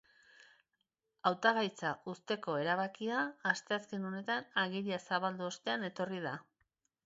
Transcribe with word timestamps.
Hautagaitza 1.29 1.91
uzteko 2.15 2.57
erabakia 2.63 3.21
asteazken 3.53 4.09
honetan 4.11 4.51
agiria 4.65 5.03
zabaldu 5.11 5.49
ostean 5.53 5.91
etorri 5.95 6.27
da. 6.29 6.37